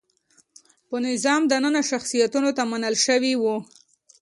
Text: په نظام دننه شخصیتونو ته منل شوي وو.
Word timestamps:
په 0.89 0.97
نظام 1.07 1.41
دننه 1.51 1.81
شخصیتونو 1.91 2.49
ته 2.57 2.63
منل 2.71 2.95
شوي 3.05 3.33
وو. 3.37 3.55